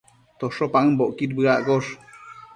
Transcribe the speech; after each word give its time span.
tosho 0.39 0.65
paëmbocquid 0.75 1.29
bëaccosh 1.37 1.91